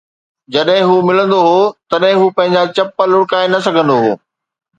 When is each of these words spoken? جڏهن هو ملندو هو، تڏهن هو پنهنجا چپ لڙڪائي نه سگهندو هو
جڏهن 0.53 0.87
هو 0.89 0.95
ملندو 1.09 1.39
هو، 1.49 1.59
تڏهن 1.91 2.15
هو 2.21 2.25
پنهنجا 2.39 2.63
چپ 2.79 3.07
لڙڪائي 3.13 3.47
نه 3.53 3.59
سگهندو 3.69 4.01
هو 4.07 4.11